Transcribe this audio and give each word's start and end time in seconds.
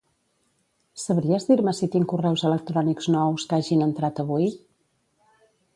Sabries 1.01 1.45
dir-me 1.49 1.73
si 1.81 1.89
tinc 1.97 2.09
correus 2.15 2.45
electrònics 2.49 3.11
nous 3.19 3.47
que 3.51 3.61
hagin 3.61 3.87
entrat 3.91 4.23
avui? 4.27 4.53